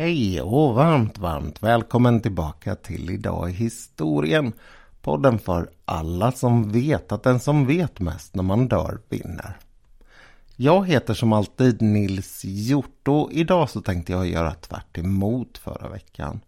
[0.00, 4.52] Hej och varmt, varmt välkommen tillbaka till Idag i historien.
[5.02, 9.56] Podden för alla som vet att den som vet mest när man dör vinner.
[10.56, 15.88] Jag heter som alltid Nils Hjort och idag så tänkte jag göra tvärt emot förra
[15.88, 16.40] veckan.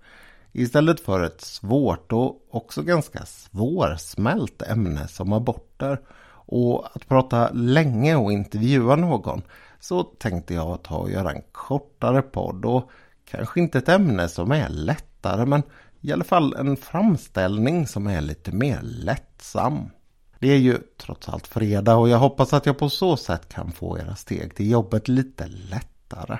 [0.52, 6.00] Istället för ett svårt och också ganska svårsmält ämne som aborter
[6.46, 9.42] och att prata länge och intervjua någon
[9.80, 12.90] så tänkte jag ta och göra en kortare podd och
[13.24, 15.62] kanske inte ett ämne som är lättare men
[16.00, 19.90] i alla fall en framställning som är lite mer lättsam.
[20.38, 23.72] Det är ju trots allt fredag och jag hoppas att jag på så sätt kan
[23.72, 26.38] få era steg till jobbet lite lättare.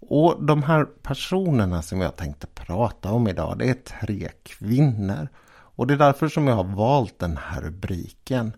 [0.00, 5.28] Och de här personerna som jag tänkte prata om idag det är tre kvinnor.
[5.48, 8.52] Och det är därför som jag har valt den här rubriken.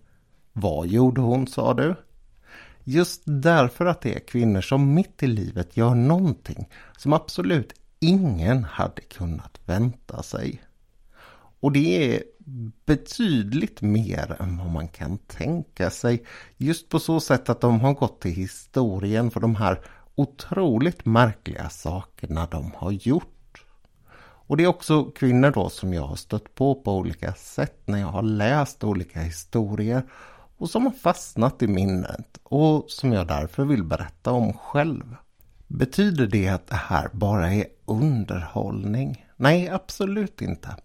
[0.53, 1.95] Vad gjorde hon sa du?
[2.91, 8.65] Just därför att det är kvinnor som mitt i livet gör någonting som absolut ingen
[8.65, 10.63] hade kunnat vänta sig.
[11.61, 12.23] Och det är
[12.87, 16.25] betydligt mer än vad man kan tänka sig.
[16.57, 19.81] Just på så sätt att de har gått till historien för de här
[20.15, 23.65] otroligt märkliga sakerna de har gjort.
[24.21, 27.99] Och det är också kvinnor då som jag har stött på på olika sätt när
[27.99, 30.03] jag har läst olika historier
[30.59, 35.17] och som har fastnat i minnet och som jag därför vill berätta om själv.
[35.67, 39.27] Betyder det att det här bara är underhållning?
[39.37, 40.77] Nej, absolut inte.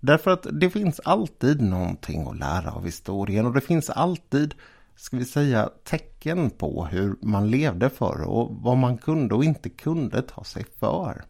[0.00, 4.54] Därför att det finns alltid någonting att lära av historien och det finns alltid,
[4.96, 9.70] ska vi säga, tecken på hur man levde förr och vad man kunde och inte
[9.70, 11.24] kunde ta sig för.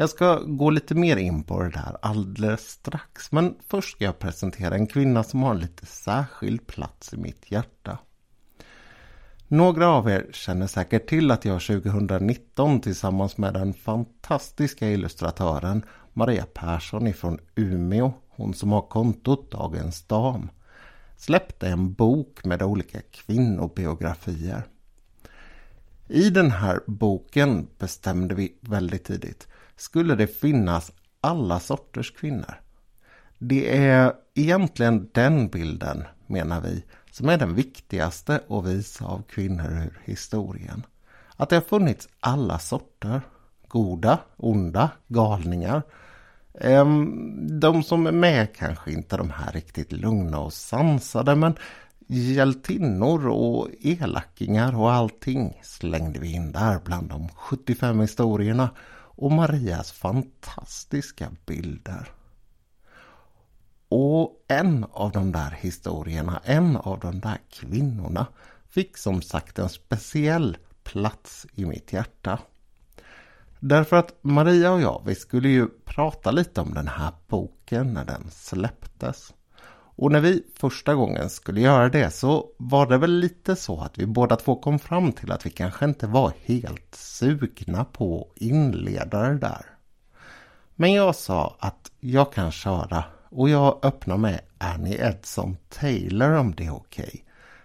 [0.00, 3.32] Jag ska gå lite mer in på det där alldeles strax.
[3.32, 7.50] Men först ska jag presentera en kvinna som har en lite särskild plats i mitt
[7.50, 7.98] hjärta.
[9.48, 16.46] Några av er känner säkert till att jag 2019 tillsammans med den fantastiska illustratören Maria
[16.54, 20.50] Persson ifrån Umeå, hon som har kontot Dagens Dam,
[21.16, 24.62] släppte en bok med olika kvinnobiografier.
[26.08, 29.48] I den här boken bestämde vi väldigt tidigt
[29.78, 32.54] skulle det finnas alla sorters kvinnor.
[33.38, 39.70] Det är egentligen den bilden, menar vi, som är den viktigaste att visa av kvinnor
[39.70, 40.86] ur historien.
[41.36, 43.20] Att det har funnits alla sorter.
[43.68, 45.82] Goda, onda, galningar.
[46.60, 51.54] Ehm, de som är med kanske inte de här riktigt lugna och sansade men
[52.06, 58.70] hjältinnor och elakingar och allting slängde vi in där bland de 75 historierna
[59.18, 62.08] och Marias fantastiska bilder.
[63.88, 68.26] Och en av de där historierna, en av de där kvinnorna
[68.68, 72.38] fick som sagt en speciell plats i mitt hjärta.
[73.60, 78.04] Därför att Maria och jag, vi skulle ju prata lite om den här boken när
[78.04, 79.34] den släpptes.
[79.98, 83.98] Och när vi första gången skulle göra det så var det väl lite så att
[83.98, 88.42] vi båda två kom fram till att vi kanske inte var helt sugna på att
[88.42, 89.66] inleda det där.
[90.74, 96.54] Men jag sa att jag kan köra och jag öppnar med Annie Edson Taylor om
[96.54, 97.04] det är okej.
[97.04, 97.20] Okay.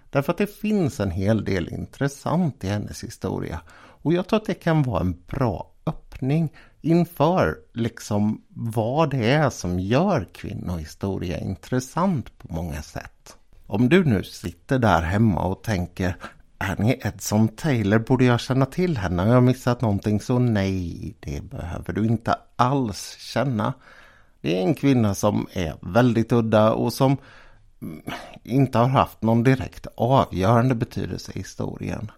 [0.09, 4.45] Därför att det finns en hel del intressant i hennes historia och jag tror att
[4.45, 6.49] det kan vara en bra öppning
[6.83, 13.38] inför liksom vad det är som gör kvinnohistoria intressant på många sätt.
[13.67, 16.16] Om du nu sitter där hemma och tänker
[16.57, 19.23] Annie Edson Taylor, borde jag känna till henne?
[19.23, 20.19] Har jag missat någonting?
[20.19, 23.73] Så nej, det behöver du inte alls känna.
[24.41, 27.17] Det är en kvinna som är väldigt udda och som
[27.81, 28.01] mm,
[28.43, 32.11] inte har haft någon direkt avgörande betydelse i historien.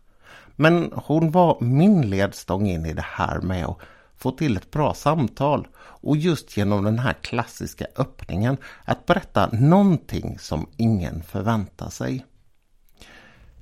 [0.56, 3.78] Men hon var min ledstång in i det här med att
[4.18, 10.40] få till ett bra samtal och just genom den här klassiska öppningen att berätta någonting
[10.40, 12.26] som ingen förväntar sig.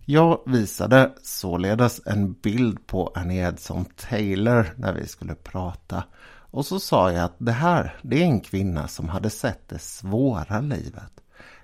[0.05, 6.03] Jag visade således en bild på Annie Edson Taylor när vi skulle prata
[6.53, 9.79] och så sa jag att det här, det är en kvinna som hade sett det
[9.79, 11.11] svåra livet.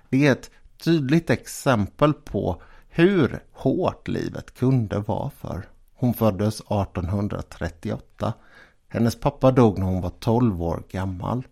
[0.08, 0.50] Det är ett
[0.84, 5.68] tydligt exempel på hur hårt livet kunde vara för.
[5.94, 8.34] Hon föddes 1838
[8.90, 11.46] hennes pappa dog när hon var 12 år gammal.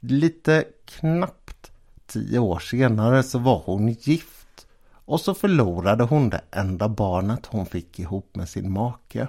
[0.00, 1.72] Lite knappt
[2.06, 4.66] tio år senare så var hon gift
[5.04, 9.28] och så förlorade hon det enda barnet hon fick ihop med sin make.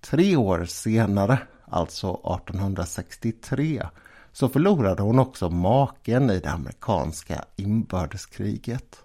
[0.00, 3.86] Tre år senare, alltså 1863,
[4.32, 9.02] så förlorade hon också maken i det amerikanska inbördeskriget.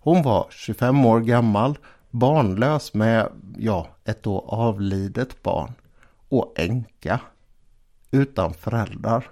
[0.00, 1.78] Hon var 25 år gammal,
[2.10, 5.72] barnlös med, ja, ett då avlidet barn
[6.38, 7.20] och änka.
[8.10, 9.30] Utan föräldrar.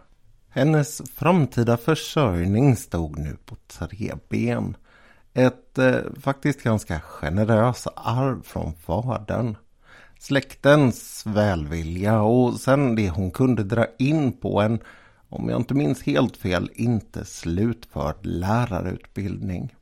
[0.49, 4.77] Hennes framtida försörjning stod nu på tre ben.
[5.35, 9.57] Ett eh, faktiskt ganska generöst arv från fadern.
[10.19, 14.81] Släktens välvilja och sen det hon kunde dra in på en,
[15.29, 19.75] om jag inte minns helt fel, inte slutförd lärarutbildning.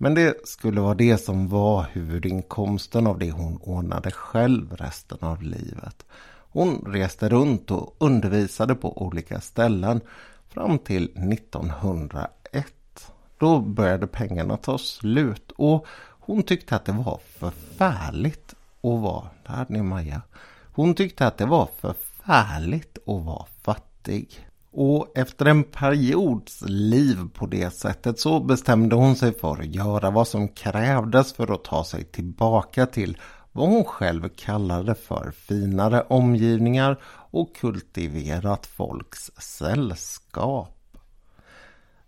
[0.00, 5.42] Men det skulle vara det som var huvudinkomsten av det hon ordnade själv resten av
[5.42, 6.06] livet.
[6.50, 10.00] Hon reste runt och undervisade på olika ställen
[10.48, 12.66] fram till 1901.
[13.38, 15.86] Då började pengarna ta slut och
[16.20, 20.22] hon tyckte att det var förfärligt att vara, där ni Maja.
[20.72, 24.47] Hon tyckte att det var förfärligt att vara fattig.
[24.70, 30.10] Och efter en periods liv på det sättet så bestämde hon sig för att göra
[30.10, 33.18] vad som krävdes för att ta sig tillbaka till
[33.52, 36.98] vad hon själv kallade för finare omgivningar
[37.30, 40.74] och kultiverat folks sällskap.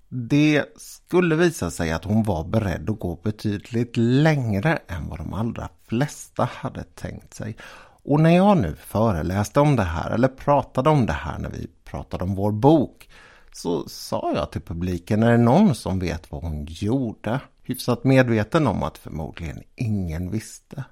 [0.09, 5.35] Det skulle visa sig att hon var beredd att gå betydligt längre än vad de
[5.35, 7.57] allra flesta hade tänkt sig.
[8.03, 11.67] Och när jag nu föreläste om det här eller pratade om det här när vi
[11.91, 13.09] pratade om vår bok
[13.53, 17.41] så sa jag till publiken, är det någon som vet vad hon gjorde?
[17.63, 20.85] Hyfsat medveten om att förmodligen ingen visste.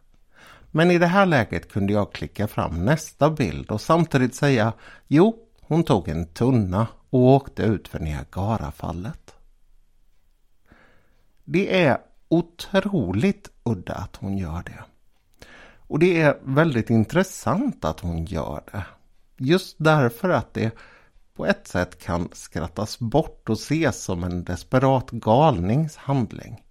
[0.70, 4.72] Men i det här läget kunde jag klicka fram nästa bild och samtidigt säga
[5.06, 9.34] jo, hon tog en tunna och åkte ut för Niagarafallet.
[11.44, 11.98] Det är
[12.28, 14.84] otroligt udda att hon gör det.
[15.76, 18.84] Och det är väldigt intressant att hon gör det.
[19.38, 20.72] Just därför att det
[21.34, 26.64] på ett sätt kan skrattas bort och ses som en desperat galningshandling.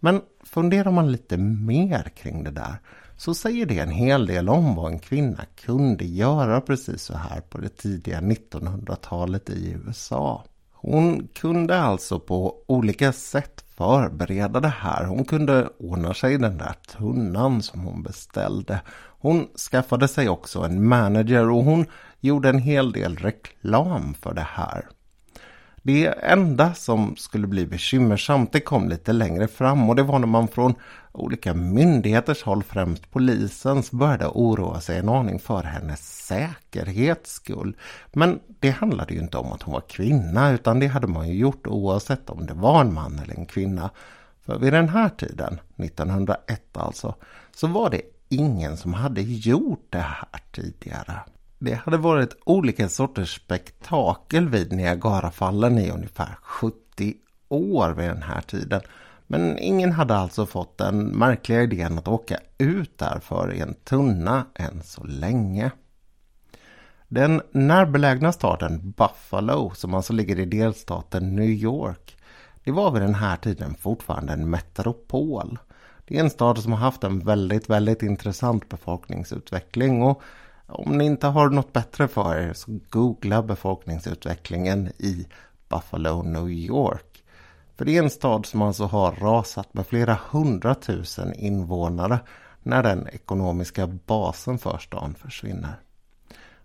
[0.00, 2.76] Men funderar man lite mer kring det där
[3.16, 7.40] så säger det en hel del om vad en kvinna kunde göra precis så här
[7.40, 10.44] på det tidiga 1900-talet i USA.
[10.72, 15.04] Hon kunde alltså på olika sätt förbereda det här.
[15.04, 18.80] Hon kunde ordna sig den där tunnan som hon beställde.
[19.24, 21.86] Hon skaffade sig också en manager och hon
[22.20, 24.88] gjorde en hel del reklam för det här.
[25.82, 30.26] Det enda som skulle bli bekymmersamt det kom lite längre fram och det var när
[30.26, 30.74] man från
[31.12, 37.76] olika myndigheters håll, främst polisens, började oroa sig en aning för hennes säkerhets skull.
[38.12, 41.34] Men det handlade ju inte om att hon var kvinna utan det hade man ju
[41.34, 43.90] gjort oavsett om det var en man eller en kvinna.
[44.46, 47.14] För vid den här tiden, 1901 alltså,
[47.54, 48.02] så var det
[48.34, 51.20] ingen som hade gjort det här tidigare.
[51.58, 57.14] Det hade varit olika sorters spektakel vid Niagarafallen i ungefär 70
[57.48, 58.80] år vid den här tiden.
[59.26, 64.44] Men ingen hade alltså fått den märkliga idén att åka ut därför i en tunna
[64.54, 65.70] än så länge.
[67.08, 72.16] Den närbelägna staden Buffalo, som alltså ligger i delstaten New York,
[72.64, 75.58] det var vid den här tiden fortfarande en metropol.
[76.04, 80.22] Det är en stad som har haft en väldigt, väldigt intressant befolkningsutveckling och
[80.66, 85.26] om ni inte har något bättre för er så googla befolkningsutvecklingen i
[85.68, 87.24] Buffalo, New York.
[87.76, 92.18] För det är en stad som alltså har rasat med flera hundratusen invånare
[92.62, 95.74] när den ekonomiska basen för stan försvinner.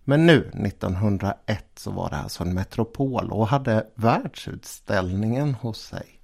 [0.03, 6.18] Men nu 1901 så var det alltså en metropol och hade världsutställningen hos sig.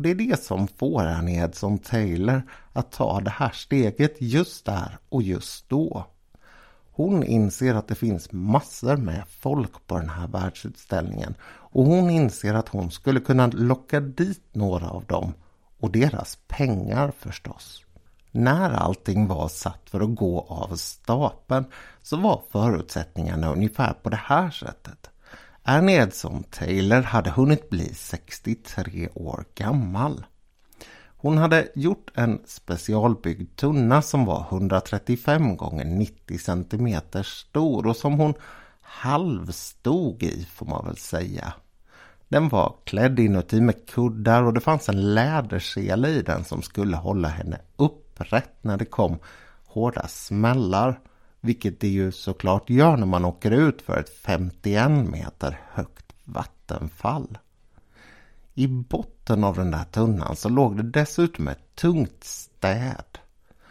[0.00, 2.42] Och det är det som får Annie Edson Taylor
[2.72, 6.06] att ta det här steget just där och just då.
[6.92, 12.54] Hon inser att det finns massor med folk på den här världsutställningen och hon inser
[12.54, 15.34] att hon skulle kunna locka dit några av dem
[15.80, 17.84] och deras pengar förstås.
[18.30, 21.64] När allting var satt för att gå av stapeln
[22.02, 25.10] så var förutsättningarna ungefär på det här sättet.
[25.64, 30.24] Ernie Edson Taylor hade hunnit bli 63 år gammal.
[31.16, 38.12] Hon hade gjort en specialbyggd tunna som var 135 gånger 90 cm stor och som
[38.12, 38.34] hon
[38.80, 41.52] halvstod i får man väl säga.
[42.28, 46.96] Den var klädd inuti med kuddar och det fanns en lädersele i den som skulle
[46.96, 49.18] hålla henne upprätt när det kom
[49.66, 51.00] hårda smällar.
[51.40, 57.38] Vilket det ju såklart gör när man åker ut för ett 51 meter högt vattenfall.
[58.54, 63.18] I botten av den där tunnan så låg det dessutom ett tungt städ.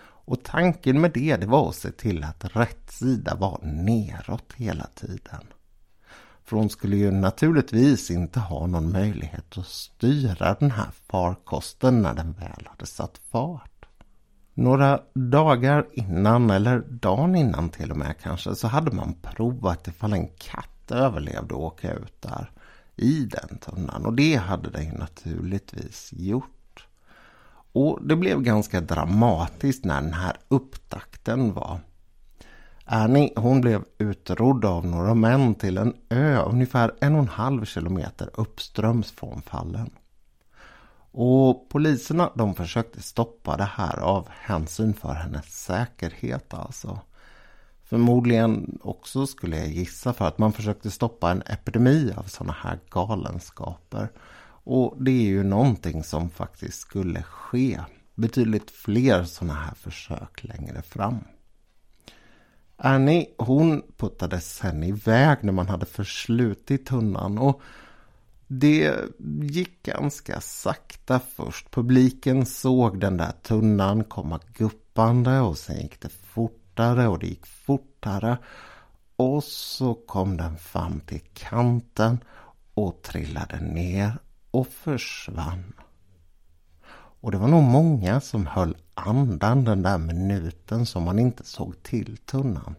[0.02, 4.88] Och tanken med det, det var att se till att rätt sida var neråt hela
[4.96, 5.48] tiden.
[6.44, 12.14] För hon skulle ju naturligtvis inte ha någon möjlighet att styra den här farkosten när
[12.14, 13.69] den väl hade satt fart.
[14.60, 20.14] Några dagar innan, eller dagen innan till och med kanske, så hade man provat ifall
[20.14, 22.52] en katt överlevde att åka ut där
[22.96, 24.06] i den tunnan.
[24.06, 26.88] Och det hade den naturligtvis gjort.
[27.72, 31.80] Och det blev ganska dramatiskt när den här upptakten var.
[32.86, 37.66] Annie hon blev utrodd av några män till en ö ungefär en och en halv
[37.66, 39.90] kilometer uppströms från fallen.
[41.12, 47.00] Och poliserna de försökte stoppa det här av hänsyn för hennes säkerhet alltså.
[47.84, 52.80] Förmodligen också skulle jag gissa för att man försökte stoppa en epidemi av sådana här
[52.90, 54.10] galenskaper.
[54.64, 57.80] Och det är ju någonting som faktiskt skulle ske.
[58.16, 61.18] Betydligt fler sådana här försök längre fram.
[62.78, 67.62] Annie hon puttades sen iväg när man hade förslutit tunnan och
[68.52, 68.96] det
[69.42, 71.72] gick ganska sakta först.
[71.72, 77.46] Publiken såg den där tunnan komma guppande och sen gick det fortare och det gick
[77.46, 78.38] fortare.
[79.16, 82.18] Och så kom den fram till kanten
[82.74, 84.18] och trillade ner
[84.52, 85.74] och försvann.
[87.22, 91.84] Och det var nog många som höll andan den där minuten som man inte såg
[91.84, 92.76] till tunnan.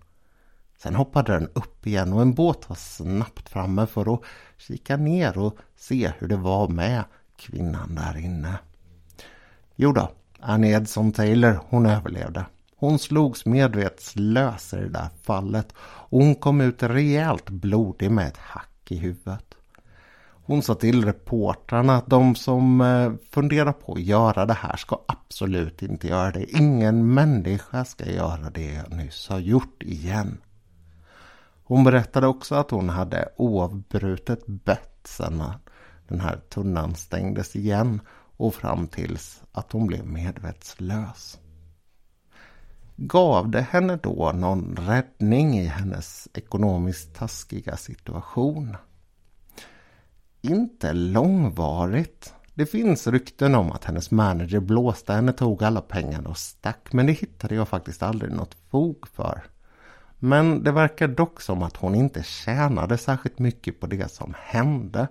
[0.83, 4.21] Sen hoppade den upp igen och en båt var snabbt framme för att
[4.59, 7.05] kika ner och se hur det var med
[7.37, 8.59] kvinnan där inne.
[9.77, 10.11] Jo då,
[10.41, 12.45] Annie Edson Taylor, hon överlevde.
[12.77, 18.37] Hon slogs medvetslös i det där fallet och hon kom ut rejält blodig med ett
[18.37, 19.55] hack i huvudet.
[20.23, 25.01] Hon sa till reportrarna att de som eh, funderar på att göra det här ska
[25.09, 26.59] absolut inte göra det.
[26.59, 30.39] Ingen människa ska göra det jag nyss har gjort igen.
[31.71, 35.53] Hon berättade också att hon hade oavbrutet bett sedan
[36.09, 38.01] den här tunnan stängdes igen
[38.37, 41.39] och fram tills att hon blev medvetslös.
[42.97, 48.77] Gav det henne då någon räddning i hennes ekonomiskt taskiga situation?
[50.41, 52.35] Inte långvarigt.
[52.55, 56.93] Det finns rykten om att hennes manager blåste henne, tog alla pengarna och stack.
[56.93, 59.43] Men det hittade jag faktiskt aldrig något fog för.
[60.23, 65.09] Men det verkar dock som att hon inte tjänade särskilt mycket på det som hände.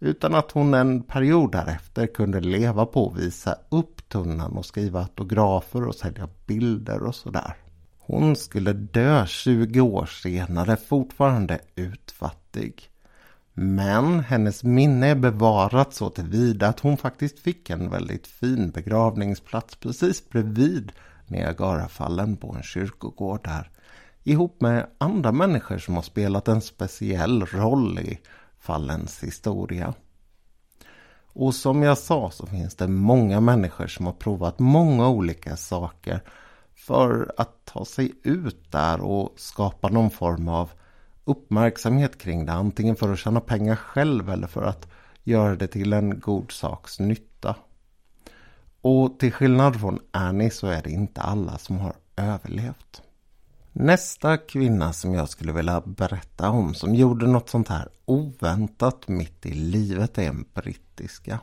[0.00, 5.00] Utan att hon en period därefter kunde leva på att visa upp tunnan och skriva
[5.00, 7.54] autografer och sälja bilder och sådär.
[7.98, 12.90] Hon skulle dö 20 år senare fortfarande utfattig.
[13.52, 19.76] Men hennes minne är bevarat så tillvida att hon faktiskt fick en väldigt fin begravningsplats
[19.76, 20.92] precis bredvid
[21.26, 23.70] Niagarafallen på en kyrkogård där.
[24.22, 28.20] Ihop med andra människor som har spelat en speciell roll i
[28.58, 29.94] fallens historia.
[31.32, 36.20] Och som jag sa så finns det många människor som har provat många olika saker
[36.74, 40.70] för att ta sig ut där och skapa någon form av
[41.24, 42.52] uppmärksamhet kring det.
[42.52, 44.86] Antingen för att tjäna pengar själv eller för att
[45.22, 47.56] göra det till en god saks nytta.
[48.80, 53.02] Och till skillnad från Annie så är det inte alla som har överlevt.
[53.72, 59.46] Nästa kvinna som jag skulle vilja berätta om som gjorde något sånt här oväntat mitt
[59.46, 61.40] i livet är en brittiska.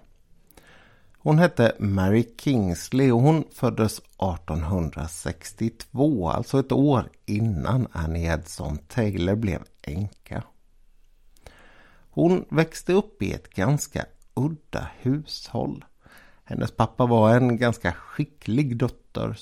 [1.17, 9.36] Hon hette Mary Kingsley och hon föddes 1862, alltså ett år innan Annie Edson Taylor
[9.36, 10.43] blev änka.
[12.10, 15.86] Hon växte upp i ett ganska udda hushåll.
[16.43, 19.38] Hennes pappa var en ganska skicklig dotter,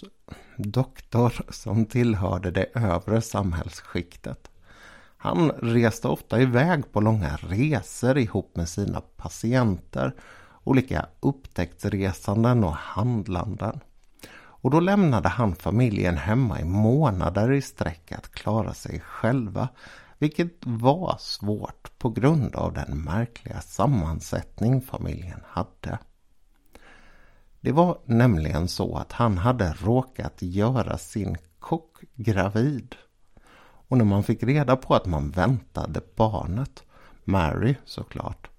[0.57, 4.51] doktor som tillhörde det övre samhällsskiktet.
[5.17, 10.13] Han reste ofta iväg på långa resor ihop med sina patienter
[10.65, 13.79] olika upptäcktsresanden och handlanden.
[14.37, 19.67] Och då lämnade han familjen hemma i månader i sträck att klara sig själva.
[20.17, 25.99] Vilket var svårt på grund av den märkliga sammansättning familjen hade.
[27.65, 32.95] Det var nämligen så att han hade råkat göra sin kock gravid.
[33.87, 36.83] Och när man fick reda på att man väntade barnet,
[37.23, 38.49] Mary såklart,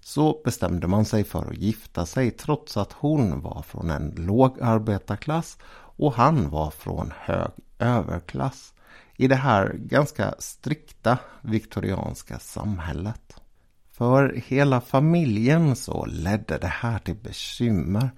[0.00, 4.60] så bestämde man sig för att gifta sig trots att hon var från en låg
[4.60, 8.74] arbetarklass och han var från hög överklass
[9.16, 13.40] i det här ganska strikta viktorianska samhället.
[13.92, 18.10] För hela familjen så ledde det här till bekymmer.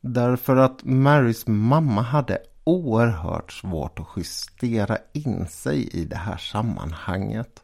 [0.00, 7.62] Därför att Marys mamma hade oerhört svårt att justera in sig i det här sammanhanget.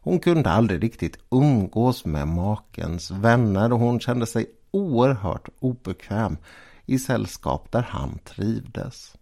[0.00, 6.36] Hon kunde aldrig riktigt umgås med makens vänner och hon kände sig oerhört obekväm
[6.86, 9.14] i sällskap där han trivdes.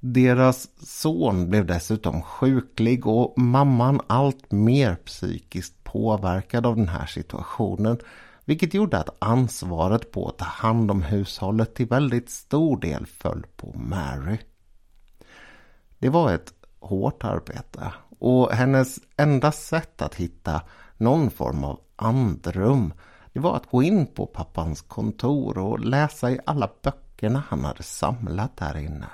[0.00, 7.98] Deras son blev dessutom sjuklig och mamman allt mer psykiskt påverkad av den här situationen
[8.44, 13.46] vilket gjorde att ansvaret på att ta hand om hushållet till väldigt stor del föll
[13.56, 14.38] på Mary.
[15.98, 20.62] Det var ett hårt arbete och hennes enda sätt att hitta
[20.96, 22.92] någon form av andrum
[23.34, 27.82] det var att gå in på pappans kontor och läsa i alla böckerna han hade
[27.82, 29.06] samlat där inne.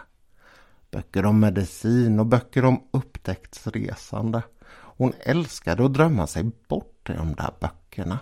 [0.90, 4.42] Böcker om medicin och böcker om upptäcktsresande.
[4.72, 8.18] Hon älskade att drömma sig bort i de där böckerna.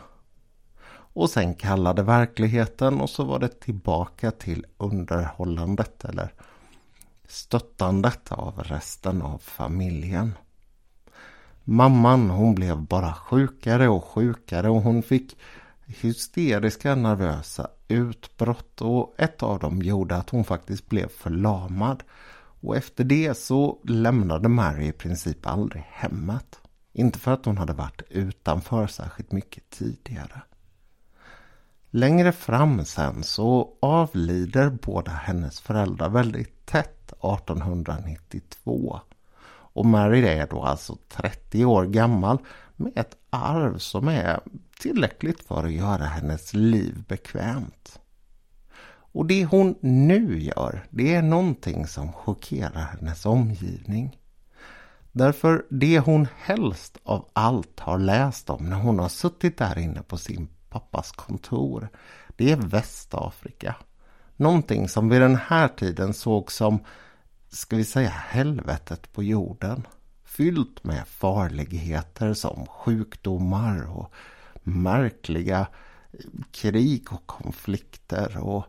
[1.18, 6.32] Och sen kallade verkligheten och så var det tillbaka till underhållandet eller
[7.28, 10.32] stöttandet av resten av familjen.
[11.64, 15.36] Mamman hon blev bara sjukare och sjukare och hon fick
[15.86, 22.02] hysteriska nervösa utbrott och ett av dem gjorde att hon faktiskt blev förlamad.
[22.60, 26.60] Och efter det så lämnade Mary i princip aldrig hemmet.
[26.92, 30.42] Inte för att hon hade varit utanför särskilt mycket tidigare.
[31.90, 39.00] Längre fram sen så avlider båda hennes föräldrar väldigt tätt 1892.
[39.50, 42.38] Och Mary är då alltså 30 år gammal
[42.76, 44.40] med ett arv som är
[44.80, 48.00] tillräckligt för att göra hennes liv bekvämt.
[49.12, 54.18] Och det hon nu gör, det är någonting som chockerar hennes omgivning.
[55.12, 60.02] Därför det hon helst av allt har läst om när hon har suttit där inne
[60.02, 61.88] på sin pappas kontor,
[62.36, 63.76] det är Västafrika.
[64.36, 66.78] Någonting som vid den här tiden såg som,
[67.48, 69.86] ska vi säga helvetet på jorden.
[70.24, 74.12] Fyllt med farligheter som sjukdomar och
[74.62, 75.66] märkliga
[76.50, 78.64] krig och konflikter och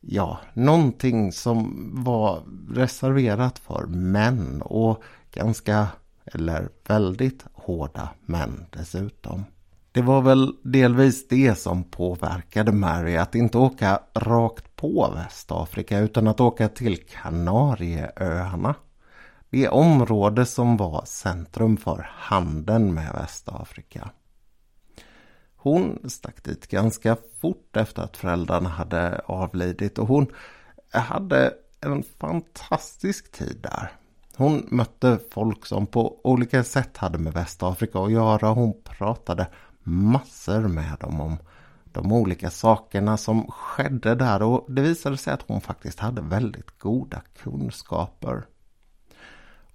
[0.00, 5.88] ja, någonting som var reserverat för män och ganska,
[6.24, 9.44] eller väldigt hårda män dessutom.
[9.92, 16.28] Det var väl delvis det som påverkade Mary att inte åka rakt på Västafrika utan
[16.28, 18.74] att åka till Kanarieöarna.
[19.50, 24.10] Det område som var centrum för handeln med Västafrika.
[25.56, 30.26] Hon stack dit ganska fort efter att föräldrarna hade avlidit och hon
[30.90, 33.92] hade en fantastisk tid där.
[34.36, 38.48] Hon mötte folk som på olika sätt hade med Västafrika att göra.
[38.48, 39.46] Hon pratade
[39.82, 41.36] massor med dem om
[41.92, 46.78] de olika sakerna som skedde där och det visade sig att hon faktiskt hade väldigt
[46.78, 48.46] goda kunskaper.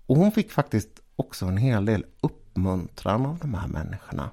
[0.05, 4.29] Och hon fick faktiskt också en hel del uppmuntran av de här människorna.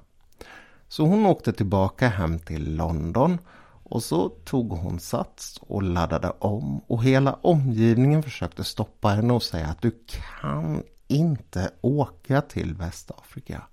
[0.87, 3.37] Så hon åkte tillbaka hem till London
[3.83, 9.43] och så tog hon sats och laddade om och hela omgivningen försökte stoppa henne och
[9.43, 13.63] säga att du kan inte åka till Västafrika.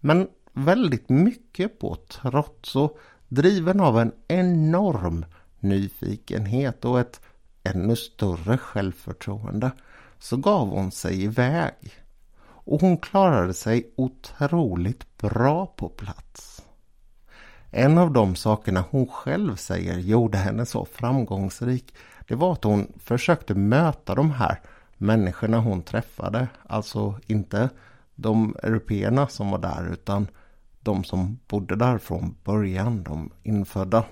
[0.00, 5.24] Men väldigt mycket på trots och driven av en enorm
[5.60, 7.20] nyfikenhet och ett
[7.62, 9.70] ännu större självförtroende
[10.18, 11.74] så gav hon sig iväg.
[12.64, 16.62] Och hon klarade sig otroligt bra på plats.
[17.70, 21.94] En av de sakerna hon själv säger gjorde henne så framgångsrik
[22.28, 24.60] det var att hon försökte möta de här
[24.96, 26.48] människorna hon träffade.
[26.66, 27.68] Alltså inte
[28.14, 30.26] de européerna som var där utan
[30.82, 34.04] de som bodde där från början, de infödda.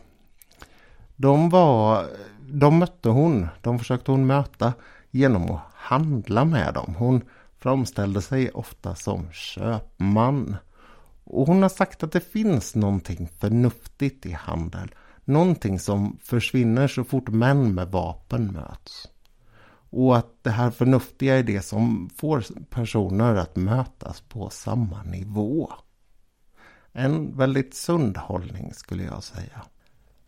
[1.16, 2.06] De var,
[2.48, 4.72] de mötte hon, de försökte hon möta
[5.11, 6.94] genom att handla med dem.
[6.98, 7.22] Hon
[7.59, 10.56] framställde sig ofta som köpman.
[11.24, 14.94] Och hon har sagt att det finns någonting förnuftigt i handel.
[15.24, 19.09] Någonting som försvinner så fort män med vapen möts.
[19.90, 25.72] Och att det här förnuftiga är det som får personer att mötas på samma nivå.
[26.92, 29.62] En väldigt sund hållning skulle jag säga.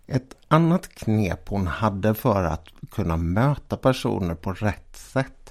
[0.07, 5.42] Ett annat knep hon hade för att kunna möta personer på rätt sätt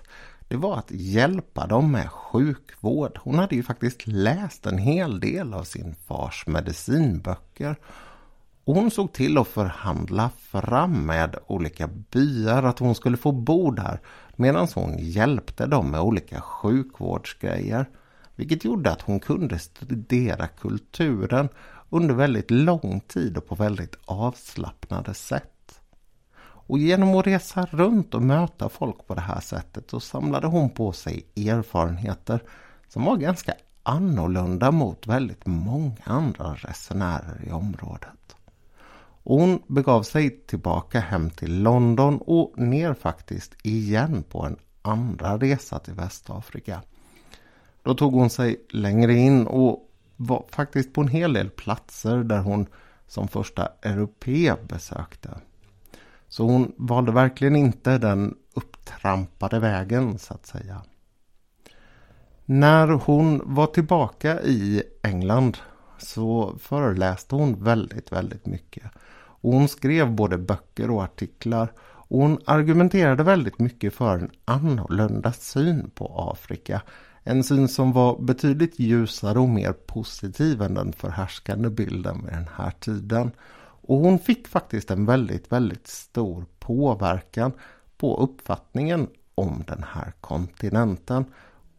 [0.52, 3.20] det var att hjälpa dem med sjukvård.
[3.24, 7.76] Hon hade ju faktiskt läst en hel del av sin fars medicinböcker.
[8.64, 13.72] Och hon såg till att förhandla fram med olika byar att hon skulle få bo
[13.72, 14.00] där
[14.36, 17.90] medan hon hjälpte dem med olika sjukvårdsgrejer.
[18.42, 21.50] Vilket gjorde att hon kunde studera kulturen
[21.90, 25.82] under väldigt lång tid och på väldigt avslappnade sätt.
[26.40, 30.70] Och genom att resa runt och möta folk på det här sättet så samlade hon
[30.70, 32.44] på sig erfarenheter
[32.88, 38.36] som var ganska annorlunda mot väldigt många andra resenärer i området.
[39.24, 45.38] Och hon begav sig tillbaka hem till London och ner faktiskt igen på en andra
[45.38, 46.82] resa till Västafrika.
[47.84, 52.40] Då tog hon sig längre in och var faktiskt på en hel del platser där
[52.40, 52.68] hon
[53.08, 55.30] som första europé besökte.
[56.28, 60.82] Så hon valde verkligen inte den upptrampade vägen så att säga.
[62.46, 65.58] När hon var tillbaka i England
[65.98, 68.84] så föreläste hon väldigt, väldigt mycket.
[69.42, 71.74] Och hon skrev både böcker och artiklar.
[71.80, 76.82] Och hon argumenterade väldigt mycket för en annorlunda syn på Afrika.
[77.24, 82.50] En syn som var betydligt ljusare och mer positiv än den förhärskande bilden vid den
[82.56, 83.32] här tiden.
[83.84, 87.52] Och hon fick faktiskt en väldigt, väldigt stor påverkan
[87.98, 91.26] på uppfattningen om den här kontinenten.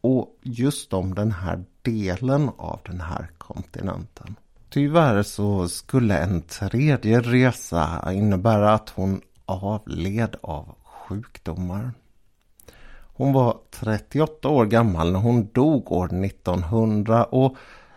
[0.01, 4.37] Och just om den här delen av den här kontinenten.
[4.71, 11.93] Tyvärr så skulle en tredje resa innebära att hon avled av sjukdomar.
[13.15, 17.57] Hon var 38 år gammal när hon dog år 1900 och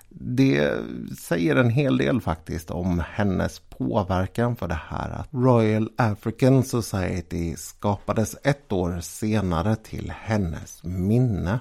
[0.10, 0.73] det
[1.19, 7.56] säger en hel del faktiskt om hennes påverkan för det här att Royal African Society
[7.56, 11.60] skapades ett år senare till hennes minne.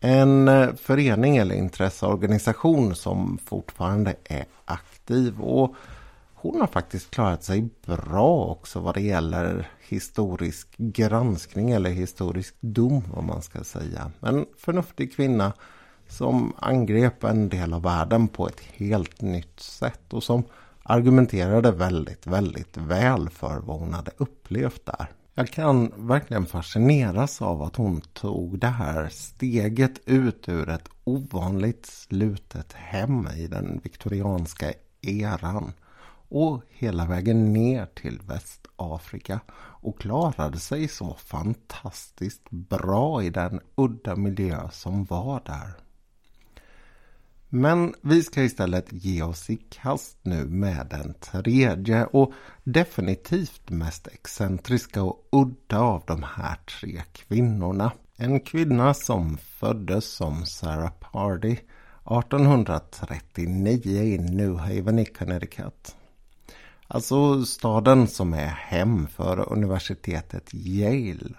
[0.00, 5.74] En förening eller intresseorganisation som fortfarande är aktiv och
[6.44, 13.02] hon har faktiskt klarat sig bra också vad det gäller historisk granskning eller historisk dom
[13.14, 14.10] vad man ska säga.
[14.20, 15.52] En förnuftig kvinna
[16.08, 20.44] som angrep en del av världen på ett helt nytt sätt och som
[20.82, 25.06] argumenterade väldigt, väldigt väl för vad hon hade upplevt där.
[25.34, 31.86] Jag kan verkligen fascineras av att hon tog det här steget ut ur ett ovanligt
[31.86, 35.72] slutet hem i den viktorianska eran
[36.34, 44.16] och hela vägen ner till Västafrika och klarade sig så fantastiskt bra i den udda
[44.16, 45.72] miljö som var där.
[47.48, 52.32] Men vi ska istället ge oss i kast nu med den tredje och
[52.64, 57.92] definitivt mest excentriska och udda av de här tre kvinnorna.
[58.16, 65.96] En kvinna som föddes som Sarah Pardy 1839 i New Haven i Connecticut.
[66.94, 71.34] Alltså staden som är hem för universitetet Yale.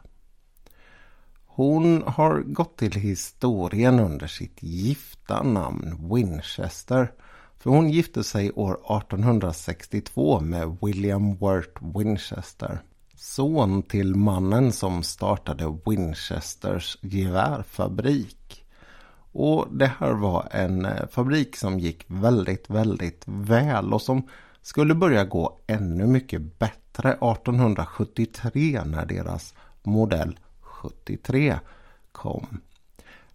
[1.46, 7.12] Hon har gått till historien under sitt gifta namn Winchester.
[7.58, 12.80] För hon gifte sig år 1862 med William Wirt Winchester.
[13.16, 18.66] Son till mannen som startade Winchesters gevärfabrik.
[19.32, 24.28] Och det här var en eh, fabrik som gick väldigt, väldigt väl och som
[24.66, 31.60] skulle börja gå ännu mycket bättre 1873 när deras modell 73
[32.12, 32.62] kom.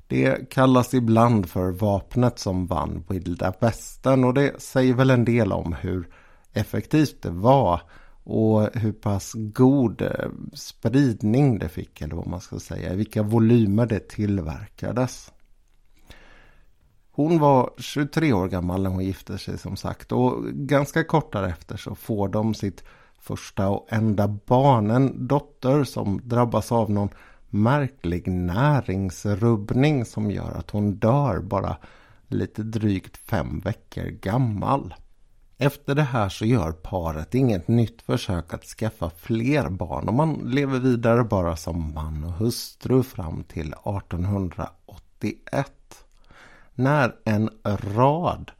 [0.06, 5.52] Det kallas ibland för vapnet som vann vilda västern och det säger väl en del
[5.52, 6.08] om hur
[6.52, 7.80] effektivt det var
[8.24, 13.86] och hur pass god eh, spridning det fick eller vad man ska säga, vilka volymer
[13.86, 15.32] det tillverkades.
[17.20, 21.76] Hon var 23 år gammal när hon gifte sig som sagt och ganska kort därefter
[21.76, 22.84] så får de sitt
[23.18, 27.08] första och enda barn, en dotter som drabbas av någon
[27.48, 31.76] märklig näringsrubbning som gör att hon dör bara
[32.26, 34.94] lite drygt fem veckor gammal.
[35.58, 40.34] Efter det här så gör paret inget nytt försök att skaffa fler barn och man
[40.34, 45.72] lever vidare bara som man och hustru fram till 1881.
[46.80, 48.50] När en rad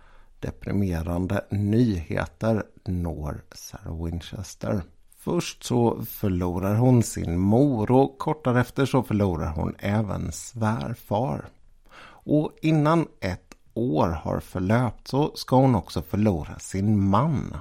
[0.41, 4.83] deprimerande nyheter når Sarah Winchester.
[5.17, 11.49] Först så förlorar hon sin mor och kort därefter så förlorar hon även svärfar.
[12.03, 17.57] Och innan ett år har förlöpt så ska hon också förlora sin man.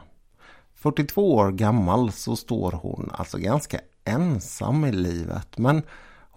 [0.74, 5.84] 42 år gammal så står hon alltså ganska ensam i livet men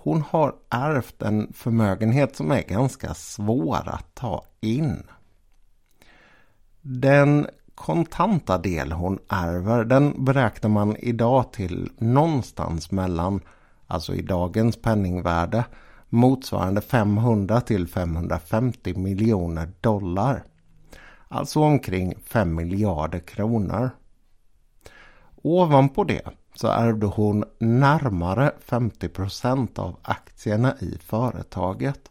[0.02, 5.02] hon har ärvt en förmögenhet som är ganska svår att ta in.
[6.80, 13.40] Den kontanta del hon ärver den beräknar man idag till någonstans mellan,
[13.86, 15.64] alltså i dagens penningvärde,
[16.08, 20.44] motsvarande 500 till 550 miljoner dollar.
[21.28, 23.90] Alltså omkring 5 miljarder kronor.
[25.42, 32.10] Ovanpå det så ärvde hon närmare 50 procent av aktierna i företaget.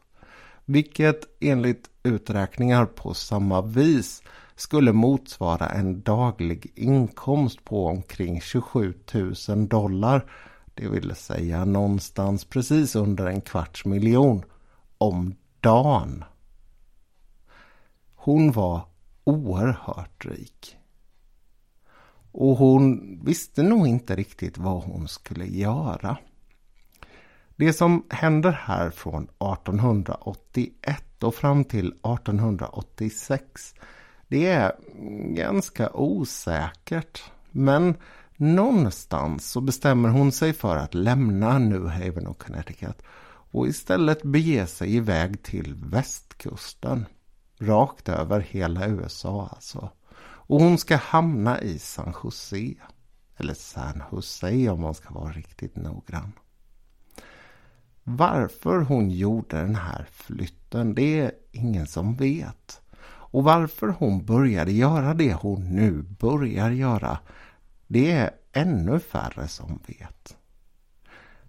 [0.66, 4.24] Vilket enligt uträkningar på samma vis
[4.56, 8.94] skulle motsvara en daglig inkomst på omkring 27
[9.48, 10.32] 000 dollar.
[10.74, 14.44] Det vill säga någonstans precis under en kvarts miljon
[14.98, 16.24] om dagen.
[18.16, 18.82] Hon var
[19.24, 20.78] oerhört rik.
[22.32, 26.18] Och hon visste nog inte riktigt vad hon skulle göra.
[27.56, 33.74] Det som händer här från 1881 och fram till 1886
[34.28, 34.72] det är
[35.36, 37.24] ganska osäkert.
[37.52, 37.96] Men
[38.36, 43.02] någonstans så bestämmer hon sig för att lämna New Haven och Connecticut
[43.52, 47.06] och istället bege sig iväg till västkusten.
[47.60, 49.90] Rakt över hela USA alltså.
[50.52, 52.74] Och hon ska hamna i San Jose.
[53.38, 56.32] Eller San Jose om man ska vara riktigt noggrann.
[58.04, 62.82] Varför hon gjorde den här flytten, det är ingen som vet.
[63.04, 67.20] Och varför hon började göra det hon nu börjar göra,
[67.88, 70.38] det är ännu färre som vet.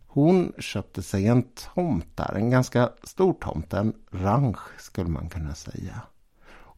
[0.06, 5.54] Hon köpte sig en tomt där, en ganska stor tomt, en ranch skulle man kunna
[5.54, 6.02] säga.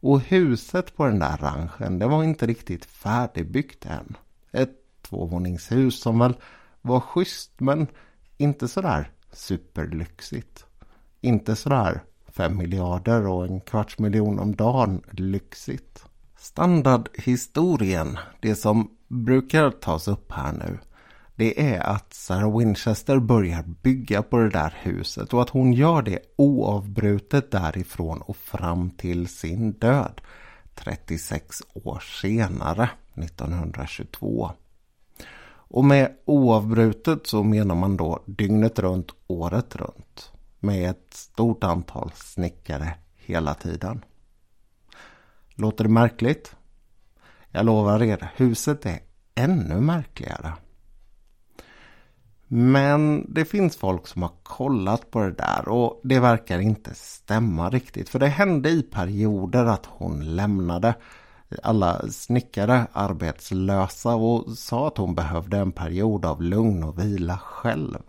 [0.05, 4.17] Och huset på den där ranchen, det var inte riktigt färdigbyggt än.
[4.51, 6.33] Ett tvåvåningshus som väl
[6.81, 7.87] var schysst men
[8.37, 10.65] inte sådär superlyxigt.
[11.21, 16.05] Inte sådär fem miljarder och en kvarts miljon om dagen lyxigt.
[16.37, 20.79] Standardhistorien, det som brukar tas upp här nu,
[21.35, 26.01] det är att Sarah Winchester börjar bygga på det där huset och att hon gör
[26.01, 30.21] det oavbrutet därifrån och fram till sin död
[30.75, 34.51] 36 år senare, 1922.
[35.67, 40.31] Och med oavbrutet så menar man då dygnet runt, året runt.
[40.59, 44.05] Med ett stort antal snickare hela tiden.
[45.55, 46.55] Låter det märkligt?
[47.49, 48.99] Jag lovar er, huset är
[49.35, 50.53] ännu märkligare.
[52.47, 57.69] Men det finns folk som har kollat på det där och det verkar inte stämma
[57.69, 58.09] riktigt.
[58.09, 60.95] För det hände i perioder att hon lämnade
[61.63, 68.01] alla snickare arbetslösa och sa att hon behövde en period av lugn och vila själv.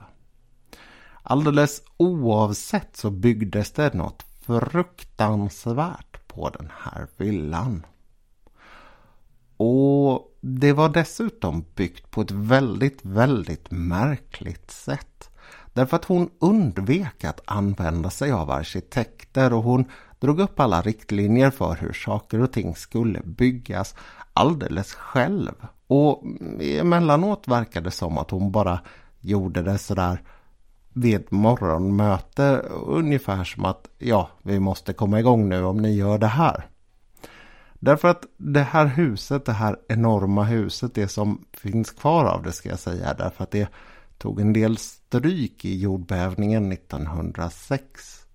[1.22, 7.86] Alldeles oavsett så byggdes det något fruktansvärt på den här villan.
[9.56, 15.30] Och det var dessutom byggt på ett väldigt, väldigt märkligt sätt.
[15.72, 19.84] Därför att hon undvek att använda sig av arkitekter och hon
[20.18, 23.94] drog upp alla riktlinjer för hur saker och ting skulle byggas
[24.32, 25.52] alldeles själv.
[25.86, 26.24] Och
[26.60, 28.80] emellanåt verkade det som att hon bara
[29.20, 30.22] gjorde det sådär
[30.92, 36.18] vid ett morgonmöte ungefär som att ja, vi måste komma igång nu om ni gör
[36.18, 36.66] det här.
[37.80, 42.52] Därför att det här huset, det här enorma huset, det som finns kvar av det
[42.52, 43.68] ska jag säga, därför att det
[44.18, 48.26] tog en del stryk i jordbävningen 1906.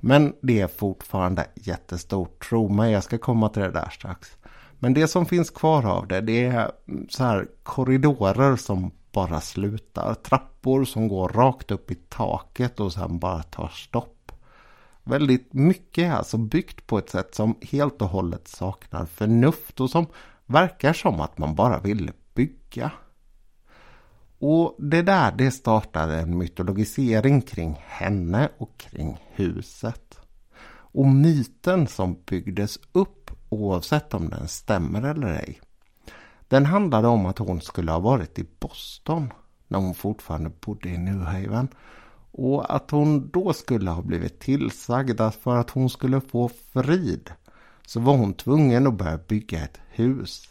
[0.00, 4.36] Men det är fortfarande jättestort, tro mig, jag ska komma till det där strax.
[4.78, 6.70] Men det som finns kvar av det, det är
[7.08, 10.14] så här korridorer som bara slutar.
[10.14, 14.19] Trappor som går rakt upp i taket och sen bara tar stopp.
[15.10, 19.90] Väldigt mycket är alltså byggt på ett sätt som helt och hållet saknar förnuft och
[19.90, 20.06] som
[20.46, 22.92] verkar som att man bara ville bygga.
[24.38, 30.20] Och det där det startade en mytologisering kring henne och kring huset.
[30.92, 35.60] Och myten som byggdes upp oavsett om den stämmer eller ej.
[36.48, 39.32] Den handlade om att hon skulle ha varit i Boston
[39.68, 41.68] när hon fortfarande bodde i New Haven.
[42.32, 47.30] Och att hon då skulle ha blivit tillsagd att för att hon skulle få frid
[47.86, 50.50] så var hon tvungen att börja bygga ett hus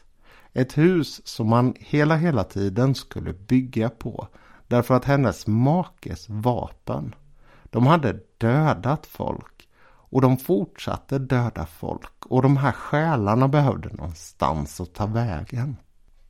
[0.54, 4.28] ett hus som man hela, hela tiden skulle bygga på.
[4.68, 7.16] Därför att hennes makes vapen,
[7.64, 9.68] de hade dödat folk.
[10.12, 12.26] Och de fortsatte döda folk.
[12.26, 15.76] Och de här själarna behövde någonstans att ta vägen.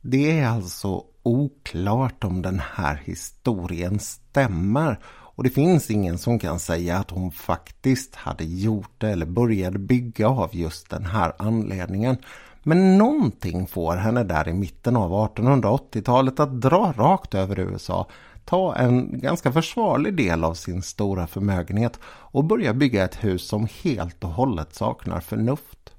[0.00, 4.98] Det är alltså oklart om den här historien stämmer.
[5.40, 9.78] Och det finns ingen som kan säga att hon faktiskt hade gjort det eller började
[9.78, 12.16] bygga av just den här anledningen.
[12.62, 18.06] Men någonting får henne där i mitten av 1880-talet att dra rakt över USA,
[18.44, 23.68] ta en ganska försvarlig del av sin stora förmögenhet och börja bygga ett hus som
[23.82, 25.92] helt och hållet saknar förnuft.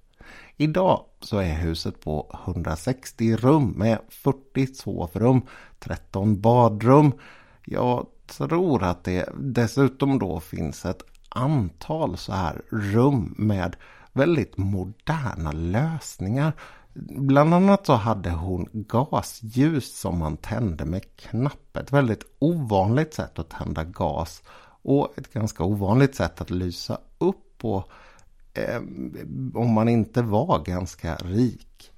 [0.58, 5.42] Idag så är huset på 160 rum med 40 sovrum,
[5.80, 7.12] 13 badrum.
[7.66, 13.76] Jag tror att det dessutom då finns ett antal så här rum med
[14.14, 16.54] väldigt moderna lösningar.
[17.18, 21.78] Bland annat så hade hon gasljus som man tände med knapp.
[21.78, 24.44] Ett väldigt ovanligt sätt att tända gas
[24.84, 27.84] och ett ganska ovanligt sätt att lysa upp på
[28.54, 28.82] eh,
[29.54, 31.91] om man inte var ganska rik.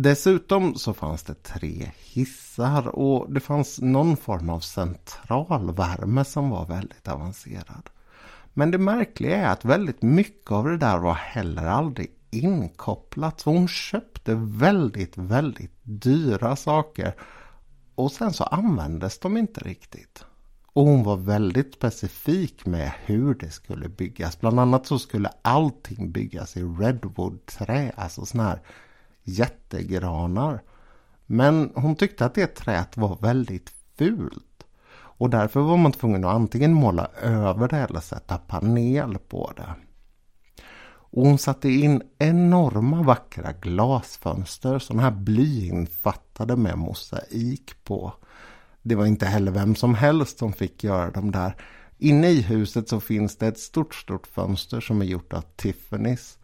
[0.00, 6.66] Dessutom så fanns det tre hissar och det fanns någon form av centralvärme som var
[6.66, 7.90] väldigt avancerad.
[8.54, 13.40] Men det märkliga är att väldigt mycket av det där var heller aldrig inkopplat.
[13.40, 17.14] Så hon köpte väldigt, väldigt dyra saker.
[17.94, 20.24] Och sen så användes de inte riktigt.
[20.66, 24.40] Och hon var väldigt specifik med hur det skulle byggas.
[24.40, 28.60] Bland annat så skulle allting byggas i redwood-trä, alltså sån här
[29.28, 30.62] jättegranar.
[31.26, 34.44] Men hon tyckte att det träet var väldigt fult.
[34.90, 39.74] Och därför var man tvungen att antingen måla över det eller sätta panel på det.
[41.10, 48.12] Och hon satte in enorma vackra glasfönster, sådana här blyinfattade med mosaik på.
[48.82, 51.56] Det var inte heller vem som helst som fick göra dem där.
[51.98, 56.37] Inne i huset så finns det ett stort, stort fönster som är gjort av Tiffany's.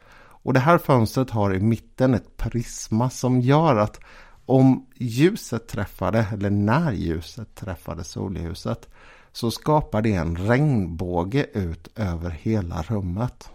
[0.45, 4.01] Och det här fönstret har i mitten ett prisma som gör att
[4.47, 8.89] om ljuset träffade, eller när ljuset träffade solljuset,
[9.33, 13.51] så skapar det en regnbåge ut över hela rummet.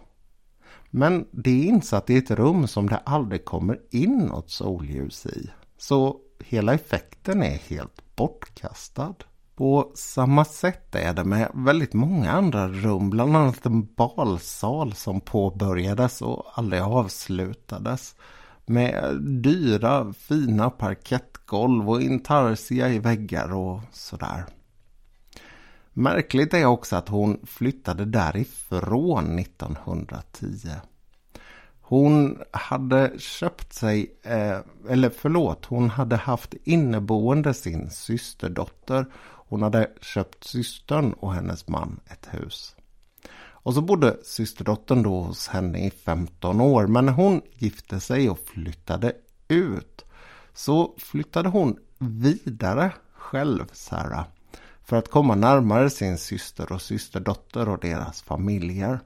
[0.90, 5.50] Men det är insatt i ett rum som det aldrig kommer in något solljus i.
[5.78, 9.14] Så hela effekten är helt bortkastad.
[9.60, 15.20] På samma sätt är det med väldigt många andra rum, bland annat en balsal som
[15.20, 18.14] påbörjades och aldrig avslutades.
[18.66, 24.44] Med dyra fina parkettgolv och intarsia i väggar och sådär.
[25.92, 30.68] Märkligt är också att hon flyttade därifrån 1910.
[31.90, 39.06] Hon hade köpt sig, eh, eller förlåt, hon hade haft inneboende sin systerdotter.
[39.22, 42.76] Hon hade köpt systern och hennes man ett hus.
[43.36, 46.86] Och så bodde systerdottern då hos henne i 15 år.
[46.86, 49.12] Men när hon gifte sig och flyttade
[49.48, 50.04] ut
[50.54, 54.24] så flyttade hon vidare själv, Sarah.
[54.84, 59.00] För att komma närmare sin syster och systerdotter och deras familjer.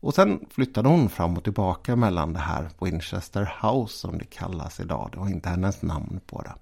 [0.00, 4.80] Och sen flyttade hon fram och tillbaka mellan det här Winchester House som det kallas
[4.80, 5.08] idag.
[5.12, 6.54] Det var inte hennes namn på det.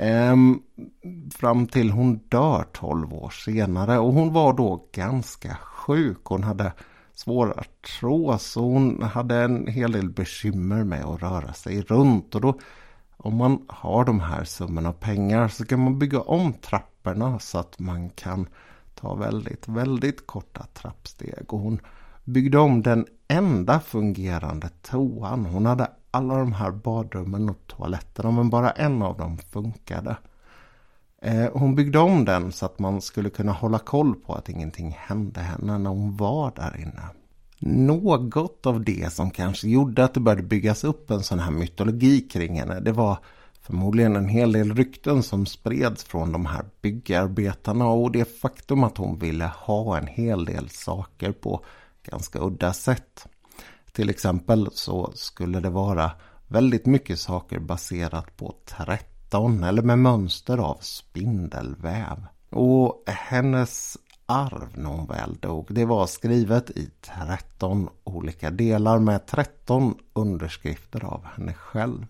[0.00, 0.62] Ehm,
[1.34, 6.20] fram till hon dör 12 år senare och hon var då ganska sjuk.
[6.24, 6.72] Hon hade
[7.14, 12.34] svår artros och hon hade en hel del bekymmer med att röra sig runt.
[12.34, 12.58] Och då,
[13.16, 17.78] om man har de här summorna pengar så kan man bygga om trapporna så att
[17.78, 18.46] man kan
[18.94, 21.52] ta väldigt, väldigt korta trappsteg.
[21.52, 21.80] Och hon
[22.28, 25.44] byggde om den enda fungerande toan.
[25.44, 30.16] Hon hade alla de här badrummen och toaletterna men bara en av dem funkade.
[31.22, 34.96] Eh, hon byggde om den så att man skulle kunna hålla koll på att ingenting
[34.98, 37.02] hände henne när hon var där inne.
[37.60, 42.20] Något av det som kanske gjorde att det började byggas upp en sån här mytologi
[42.20, 43.18] kring henne det var
[43.60, 48.96] förmodligen en hel del rykten som spreds från de här byggarbetarna och det faktum att
[48.96, 51.64] hon ville ha en hel del saker på
[52.10, 53.26] ganska udda sätt.
[53.92, 56.10] Till exempel så skulle det vara
[56.46, 62.26] väldigt mycket saker baserat på 13 eller med mönster av spindelväv.
[62.50, 69.26] Och hennes arv när hon väl dog, det var skrivet i 13 olika delar med
[69.26, 72.06] 13 underskrifter av henne själv.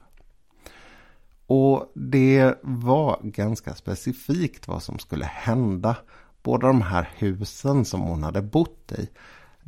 [1.47, 5.97] Och det var ganska specifikt vad som skulle hända.
[6.43, 9.09] Båda de här husen som hon hade bott i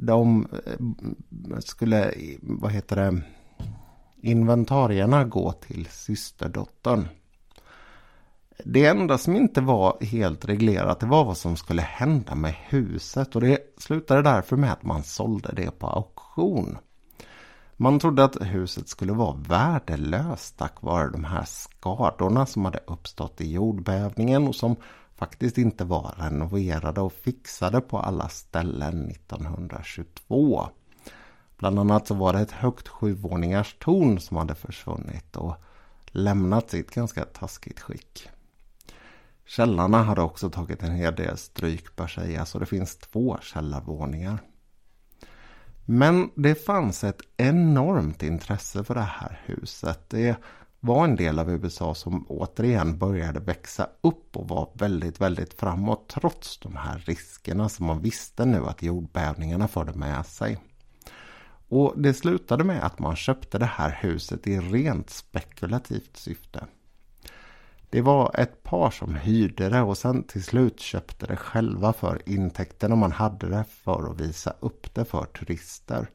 [0.00, 3.22] de eh, skulle, vad heter det,
[4.20, 7.08] inventarierna gå till systerdottern.
[8.64, 13.34] Det enda som inte var helt reglerat det var vad som skulle hända med huset
[13.34, 16.78] och det slutade därför med att man sålde det på auktion.
[17.76, 23.40] Man trodde att huset skulle vara värdelöst tack vare de här skadorna som hade uppstått
[23.40, 24.76] i jordbävningen och som
[25.20, 30.68] faktiskt inte var renoverade och fixade på alla ställen 1922.
[31.56, 35.54] Bland annat så var det ett högt sjuvåningars torn som hade försvunnit och
[36.06, 38.28] lämnat sitt ganska taskigt skick.
[39.46, 44.38] Källarna hade också tagit en hel del stryk bör sägas och det finns två källarvåningar.
[45.84, 50.00] Men det fanns ett enormt intresse för det här huset.
[50.08, 50.36] Det
[50.80, 56.08] var en del av USA som återigen började växa upp och var väldigt, väldigt framåt
[56.08, 60.58] trots de här riskerna som man visste nu att jordbävningarna förde med sig.
[61.68, 66.66] Och det slutade med att man köpte det här huset i rent spekulativt syfte.
[67.90, 72.22] Det var ett par som hyrde det och sen till slut köpte det själva för
[72.26, 76.06] intäkterna man hade det för att visa upp det för turister.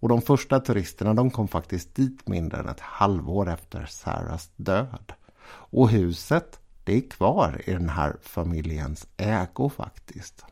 [0.00, 5.12] Och de första turisterna de kom faktiskt dit mindre än ett halvår efter Sarahs död.
[5.48, 10.44] Och huset det är kvar i den här familjens ägo faktiskt.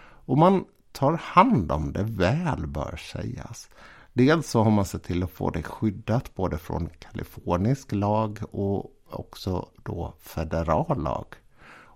[0.00, 3.68] Och man tar hand om det väl bör sägas.
[4.12, 8.90] Dels så har man sett till att få det skyddat både från kalifornisk lag och
[9.10, 11.26] också då federal lag.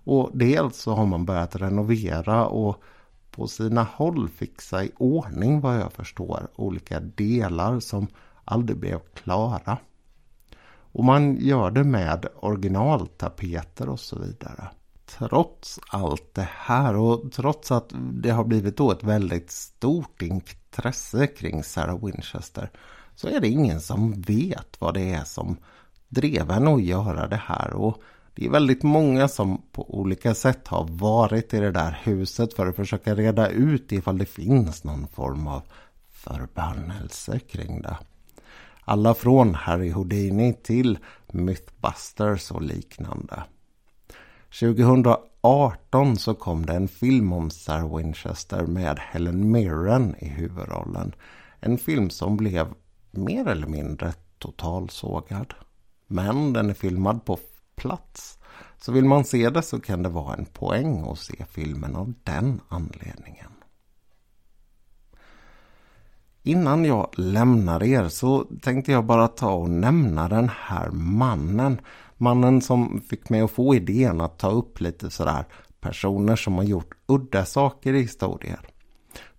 [0.05, 2.83] Och dels så har man börjat renovera och
[3.35, 8.07] på sina håll fixa i ordning vad jag förstår olika delar som
[8.45, 9.77] aldrig blev klara.
[10.93, 14.67] Och man gör det med originaltapeter och så vidare.
[15.05, 21.27] Trots allt det här och trots att det har blivit då ett väldigt stort intresse
[21.27, 22.69] kring Sarah Winchester
[23.15, 25.57] så är det ingen som vet vad det är som
[26.09, 27.73] drev henne att göra det här.
[27.73, 28.01] Och
[28.35, 32.67] det är väldigt många som på olika sätt har varit i det där huset för
[32.67, 35.61] att försöka reda ut ifall det finns någon form av
[36.11, 37.97] förbannelse kring det.
[38.85, 40.97] Alla från Harry Houdini till
[41.31, 43.43] Mythbusters och liknande.
[44.59, 51.15] 2018 så kom det en film om Sarah Winchester med Helen Mirren i huvudrollen.
[51.59, 52.67] En film som blev
[53.11, 55.53] mer eller mindre totalsågad.
[56.07, 57.37] Men den är filmad på
[57.75, 58.37] plats.
[58.77, 62.13] Så vill man se det så kan det vara en poäng att se filmen av
[62.23, 63.51] den anledningen.
[66.43, 71.81] Innan jag lämnar er så tänkte jag bara ta och nämna den här mannen.
[72.17, 75.45] Mannen som fick mig att få idén att ta upp lite sådär
[75.79, 78.72] personer som har gjort udda saker i historier.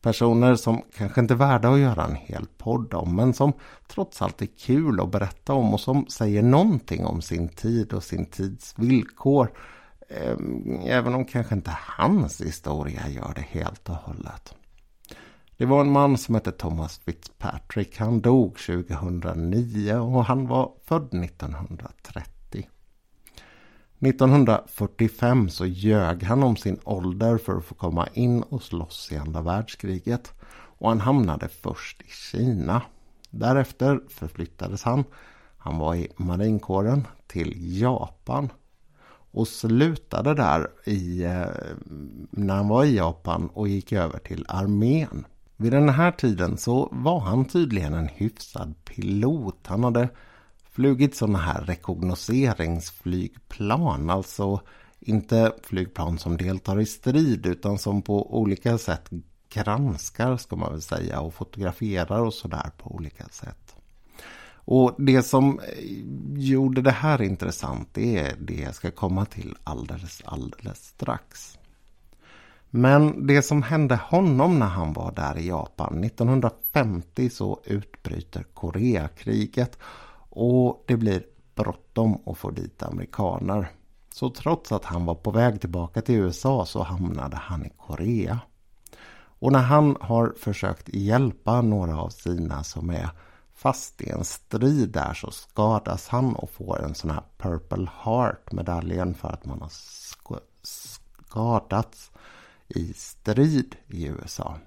[0.05, 3.53] Personer som kanske inte är värda att göra en hel podd om men som
[3.87, 8.05] trots allt är kul att berätta om och som säger någonting om sin tid och
[8.05, 9.53] sin tids villkor.
[10.09, 14.55] Ehm, även om kanske inte hans historia gör det helt och hållet.
[15.57, 17.99] Det var en man som hette Thomas Fitzpatrick.
[17.99, 22.34] Han dog 2009 och han var född 1930.
[24.07, 29.17] 1945 så ljög han om sin ålder för att få komma in och slåss i
[29.17, 30.33] andra världskriget.
[30.79, 32.83] Och han hamnade först i Kina.
[33.31, 35.05] Därefter förflyttades han,
[35.59, 38.53] han var i marinkåren, till Japan.
[39.31, 41.47] Och slutade där i, eh,
[42.31, 45.27] när han var i Japan och gick över till armén.
[45.57, 49.67] Vid den här tiden så var han tydligen en hyfsad pilot.
[49.67, 50.09] Han hade
[50.75, 54.11] flugit sådana här rekognoseringsflygplan.
[54.11, 54.61] Alltså
[55.01, 59.11] inte flygplan som deltar i strid utan som på olika sätt
[59.49, 63.77] granskar ska man väl säga och fotograferar och sådär på olika sätt.
[64.67, 65.65] Och det som eh,
[66.35, 71.59] gjorde det här intressant det är det jag ska komma till alldeles, alldeles strax.
[72.71, 79.79] Men det som hände honom när han var där i Japan 1950 så utbryter Koreakriget
[80.35, 83.71] och det blir bråttom att få dit amerikaner.
[84.15, 88.41] Så trots att han var på väg tillbaka till USA så hamnade han i Korea.
[89.39, 93.11] Och när han har försökt hjälpa några av sina som är
[93.55, 98.53] fast i en strid där så skadas han och får en sån här Purple Heart
[98.53, 99.73] medaljen för att man har
[100.63, 102.11] skadats
[102.69, 104.59] i strid i USA.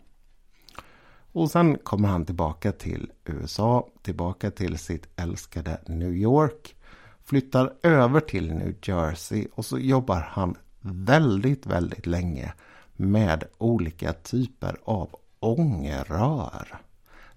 [1.31, 6.75] Och sen kommer han tillbaka till USA, tillbaka till sitt älskade New York.
[7.23, 12.53] Flyttar över till New Jersey och så jobbar han väldigt, väldigt länge
[12.93, 16.81] med olika typer av ångrör.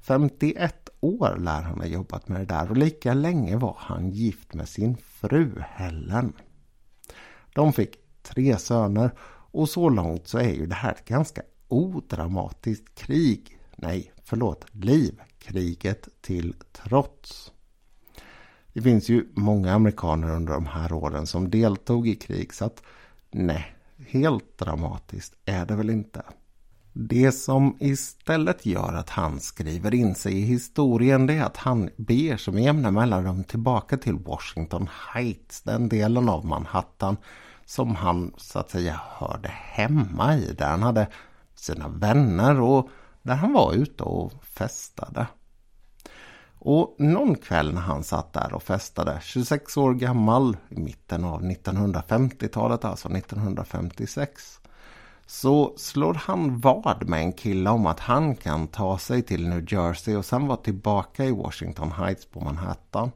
[0.01, 4.55] 51 år lär han ha jobbat med det där och lika länge var han gift
[4.55, 6.33] med sin fru Helen.
[7.55, 9.11] De fick tre söner
[9.53, 13.60] och så långt så är ju det här ett ganska odramatiskt krig.
[13.83, 15.21] Nej, förlåt, liv.
[15.39, 17.53] Kriget till trots.
[18.73, 22.83] Det finns ju många amerikaner under de här åren som deltog i krig så att
[23.31, 23.77] nej,
[24.09, 26.23] helt dramatiskt är det väl inte.
[26.93, 31.91] Det som istället gör att han skriver in sig i historien det är att han
[31.97, 37.17] ber som jämna mellanrum tillbaka till Washington Heights, den delen av Manhattan
[37.65, 40.53] som han så att säga hörde hemma i.
[40.53, 41.07] Där han hade
[41.55, 42.91] sina vänner och
[43.23, 45.27] där han var ute och festade.
[46.63, 51.43] Och någon kväll när han satt där och festade, 26 år gammal, i mitten av
[51.43, 54.61] 1950-talet, alltså 1956,
[55.27, 59.73] så slår han vad med en kille om att han kan ta sig till New
[59.73, 63.11] Jersey och sen vara tillbaka i Washington Heights på Manhattan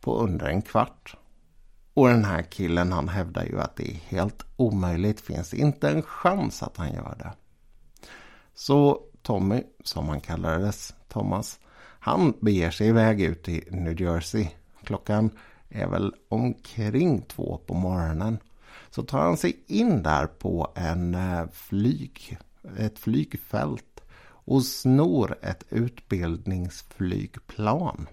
[0.00, 1.16] på under en kvart.
[1.94, 6.02] Och den här killen han hävdar ju att det är helt omöjligt, finns inte en
[6.02, 7.32] chans att han gör det.
[8.54, 11.60] Så Tommy, som han kallades, Thomas,
[12.00, 14.48] han beger sig iväg ut i New Jersey.
[14.84, 15.30] Klockan
[15.68, 18.38] är väl omkring två på morgonen.
[18.90, 22.38] Så tar han sig in där på en eh, flyg,
[22.78, 28.06] ett flygfält och snor ett utbildningsflygplan.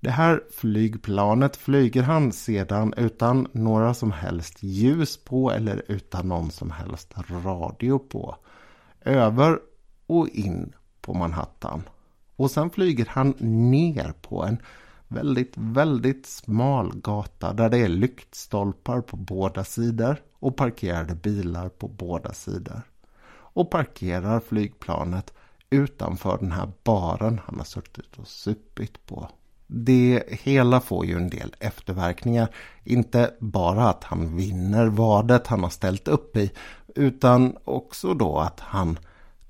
[0.00, 6.50] Det här flygplanet flyger han sedan utan några som helst ljus på eller utan någon
[6.50, 7.14] som helst
[7.44, 8.36] radio på.
[9.04, 9.58] Över
[10.06, 11.82] och in på Manhattan.
[12.36, 13.34] Och sen flyger han
[13.70, 14.58] ner på en
[15.08, 21.88] väldigt, väldigt smal gata där det är lyktstolpar på båda sidor och parkerade bilar på
[21.88, 22.82] båda sidor.
[23.54, 25.32] Och parkerar flygplanet
[25.70, 29.28] utanför den här baren han har suttit och supit på.
[29.66, 32.48] Det hela får ju en del efterverkningar.
[32.84, 36.52] Inte bara att han vinner vadet han har ställt upp i
[36.94, 38.98] utan också då att han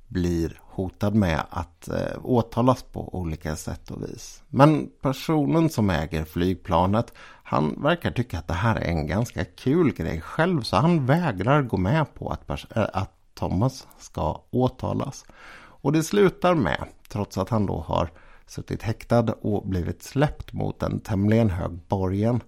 [0.08, 4.42] blir hotad med att eh, åtalas på olika sätt och vis.
[4.48, 7.12] Men personen som äger flygplanet
[7.42, 11.62] han verkar tycka att det här är en ganska kul grej själv så han vägrar
[11.62, 15.24] gå med på att, äh, att Thomas ska åtalas.
[15.54, 18.10] Och det slutar med, trots att han då har
[18.46, 22.40] suttit häktad och blivit släppt mot en tämligen hög borgen,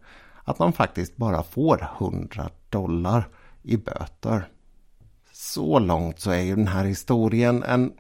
[0.45, 3.29] att han faktiskt bara får 100 dollar
[3.63, 4.49] i böter.
[5.37, 7.93] Så långt så är ju den här historien en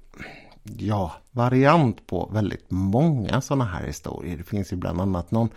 [0.62, 4.36] ja, variant på väldigt många sådana här historier.
[4.36, 5.48] Det finns ju bland annat någon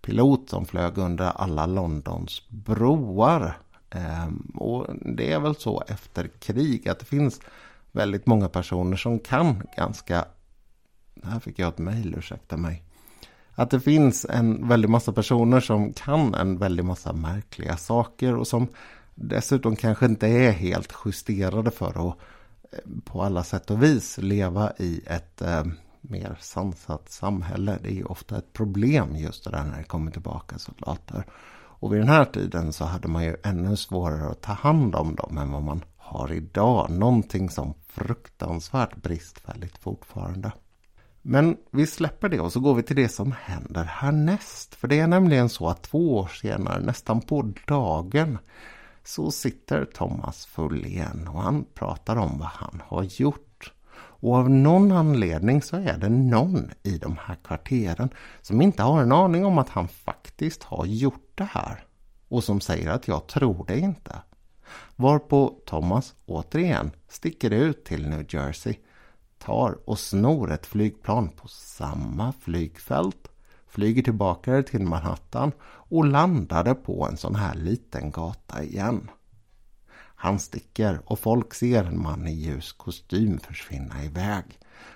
[0.00, 3.58] pilot som flög under alla Londons broar.
[3.90, 7.40] Ehm, och det är väl så efter krig att det finns
[7.92, 10.24] väldigt många personer som kan ganska...
[11.24, 12.82] Här fick jag ett mejl, ursäkta mig.
[13.54, 18.46] Att det finns en väldig massa personer som kan en väldig massa märkliga saker och
[18.46, 18.68] som
[19.20, 22.16] dessutom kanske inte är helt justerade för att
[22.72, 25.64] eh, på alla sätt och vis leva i ett eh,
[26.00, 27.78] mer sansat samhälle.
[27.82, 31.24] Det är ju ofta ett problem just det där när det kommer tillbaka soldater.
[31.80, 35.14] Och vid den här tiden så hade man ju ännu svårare att ta hand om
[35.14, 36.90] dem än vad man har idag.
[36.90, 40.52] Någonting som fruktansvärt bristfälligt fortfarande.
[41.22, 44.74] Men vi släpper det och så går vi till det som händer härnäst.
[44.74, 48.38] För det är nämligen så att två år senare, nästan på dagen,
[49.08, 53.72] så sitter Thomas full igen och han pratar om vad han har gjort.
[53.96, 58.08] Och av någon anledning så är det någon i de här kvarteren
[58.42, 61.84] som inte har en aning om att han faktiskt har gjort det här.
[62.28, 64.16] Och som säger att jag tror det inte.
[64.96, 68.74] Varpå Thomas återigen sticker ut till New Jersey,
[69.38, 73.28] tar och snor ett flygplan på samma flygfält
[73.68, 75.52] flyger tillbaka till Manhattan
[75.88, 79.10] och landade på en sån här liten gata igen.
[80.20, 84.44] Han sticker och folk ser en man i ljus kostym försvinna iväg.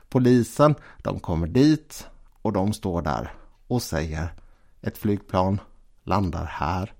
[0.08, 2.06] Polisen, de kommer dit
[2.42, 3.32] och de står där
[3.66, 4.34] och säger
[4.80, 5.60] ett flygplan
[6.02, 6.92] landar här.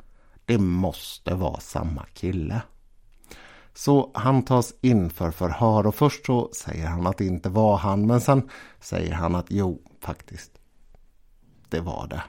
[0.45, 2.63] Det måste vara samma kille.
[3.75, 7.77] Så han tas in för förhör och först så säger han att det inte var
[7.77, 8.49] han men sen
[8.81, 10.51] säger han att jo, faktiskt,
[11.69, 12.23] det var det.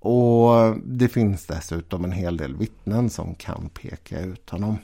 [0.00, 4.78] Och det finns dessutom en hel del vittnen som kan peka ut honom.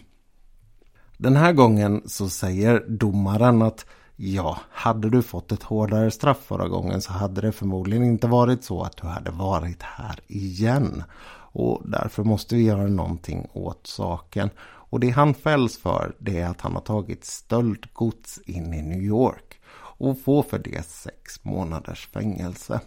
[1.16, 3.86] Den här gången så säger domaren att
[4.16, 8.64] ja, hade du fått ett hårdare straff förra gången så hade det förmodligen inte varit
[8.64, 11.04] så att du hade varit här igen.
[11.52, 14.50] Och därför måste vi göra någonting åt saken.
[14.88, 19.02] Och det han fälls för det är att han har tagit stöldgods in i New
[19.02, 19.60] York
[19.98, 22.80] och får för det sex månaders fängelse.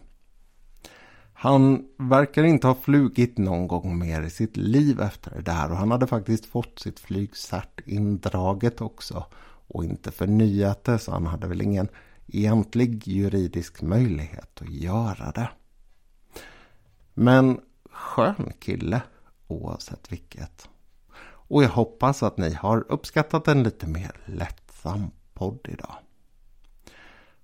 [1.42, 5.78] Han verkar inte ha flugit någon gång mer i sitt liv efter det där och
[5.78, 9.26] han hade faktiskt fått sitt flygcert indraget också
[9.68, 11.90] och inte förnyat det så han hade väl ingen
[12.28, 15.50] egentlig juridisk möjlighet att göra det.
[17.14, 17.60] Men
[17.92, 19.02] skön kille
[19.48, 20.70] oavsett vilket.
[21.22, 25.96] Och jag hoppas att ni har uppskattat en lite mer lättsam podd idag.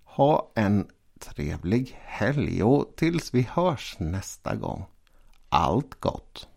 [0.04, 0.88] Ha en
[1.20, 4.86] trevlig helg och tills vi hörs nästa gång.
[5.50, 6.48] Allt gott!